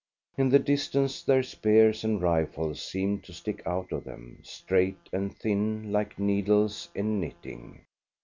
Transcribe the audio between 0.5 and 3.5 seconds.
distance their spears and rifles seemed to